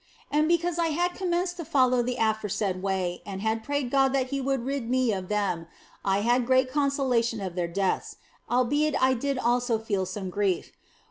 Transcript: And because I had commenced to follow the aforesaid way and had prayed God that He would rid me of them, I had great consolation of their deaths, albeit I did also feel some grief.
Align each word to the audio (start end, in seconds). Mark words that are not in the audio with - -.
And 0.31 0.47
because 0.47 0.79
I 0.79 0.87
had 0.87 1.13
commenced 1.13 1.57
to 1.57 1.63
follow 1.63 2.01
the 2.01 2.15
aforesaid 2.19 2.81
way 2.81 3.21
and 3.23 3.39
had 3.43 3.63
prayed 3.63 3.91
God 3.91 4.13
that 4.13 4.29
He 4.29 4.41
would 4.41 4.65
rid 4.65 4.89
me 4.89 5.13
of 5.13 5.27
them, 5.27 5.67
I 6.03 6.21
had 6.21 6.47
great 6.47 6.71
consolation 6.71 7.39
of 7.39 7.53
their 7.53 7.67
deaths, 7.67 8.15
albeit 8.49 8.99
I 8.99 9.13
did 9.13 9.37
also 9.37 9.77
feel 9.77 10.07
some 10.07 10.31
grief. 10.31 10.71